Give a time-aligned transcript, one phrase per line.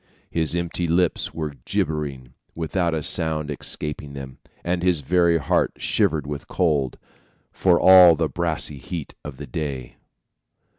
[0.31, 6.25] His empty lips were gibbering without a sound escaping them, and his very heart shivered
[6.25, 6.97] with cold,
[7.51, 9.97] for all the brassy heat of the day.